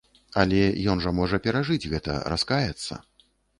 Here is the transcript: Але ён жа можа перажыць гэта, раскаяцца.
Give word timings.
Але 0.43 0.61
ён 0.93 1.03
жа 1.03 1.13
можа 1.19 1.39
перажыць 1.45 1.89
гэта, 1.93 2.19
раскаяцца. 2.35 2.93